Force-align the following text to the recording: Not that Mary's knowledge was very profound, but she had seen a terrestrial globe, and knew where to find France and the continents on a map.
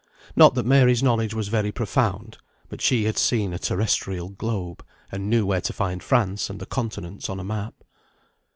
Not 0.35 0.55
that 0.55 0.65
Mary's 0.65 1.03
knowledge 1.03 1.35
was 1.35 1.49
very 1.49 1.71
profound, 1.71 2.39
but 2.69 2.81
she 2.81 3.03
had 3.03 3.19
seen 3.19 3.53
a 3.53 3.59
terrestrial 3.59 4.29
globe, 4.29 4.83
and 5.11 5.29
knew 5.29 5.45
where 5.45 5.61
to 5.61 5.73
find 5.73 6.01
France 6.01 6.49
and 6.49 6.59
the 6.59 6.65
continents 6.65 7.29
on 7.29 7.39
a 7.39 7.43
map. 7.43 7.83